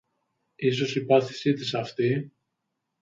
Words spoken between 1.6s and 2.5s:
αυτή